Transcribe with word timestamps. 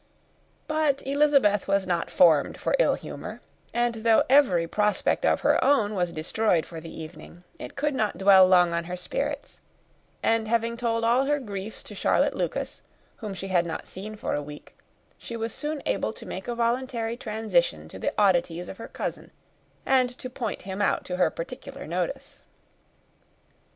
But 0.67 1.05
Elizabeth 1.05 1.67
was 1.67 1.85
not 1.85 2.09
formed 2.09 2.59
for 2.59 2.75
ill 2.79 2.95
humour; 2.95 3.39
and 3.71 3.97
though 4.03 4.23
every 4.31 4.67
prospect 4.67 5.27
of 5.27 5.41
her 5.41 5.63
own 5.63 5.93
was 5.93 6.11
destroyed 6.11 6.65
for 6.65 6.81
the 6.81 6.89
evening, 6.89 7.43
it 7.59 7.75
could 7.75 7.93
not 7.93 8.17
dwell 8.17 8.47
long 8.47 8.73
on 8.73 8.85
her 8.85 8.95
spirits; 8.95 9.59
and, 10.23 10.47
having 10.47 10.75
told 10.75 11.03
all 11.03 11.25
her 11.25 11.39
griefs 11.39 11.83
to 11.83 11.93
Charlotte 11.93 12.33
Lucas, 12.35 12.81
whom 13.17 13.35
she 13.35 13.49
had 13.49 13.67
not 13.67 13.85
seen 13.85 14.15
for 14.15 14.33
a 14.33 14.41
week, 14.41 14.75
she 15.19 15.37
was 15.37 15.53
soon 15.53 15.83
able 15.85 16.11
to 16.13 16.25
make 16.25 16.47
a 16.47 16.55
voluntary 16.55 17.15
transition 17.15 17.87
to 17.87 17.99
the 17.99 18.11
oddities 18.17 18.69
of 18.69 18.77
her 18.77 18.87
cousin, 18.87 19.29
and 19.85 20.17
to 20.17 20.31
point 20.31 20.63
him 20.63 20.81
out 20.81 21.05
to 21.05 21.17
her 21.17 21.29
particular 21.29 21.85
notice. 21.85 22.41